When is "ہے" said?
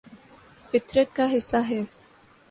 1.69-1.81